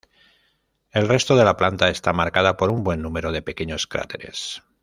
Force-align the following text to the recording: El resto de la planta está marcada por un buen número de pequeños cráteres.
El 0.89 1.07
resto 1.07 1.35
de 1.35 1.45
la 1.45 1.57
planta 1.57 1.87
está 1.89 2.11
marcada 2.11 2.57
por 2.57 2.71
un 2.71 2.83
buen 2.83 3.03
número 3.03 3.31
de 3.31 3.43
pequeños 3.43 3.85
cráteres. 3.85 4.63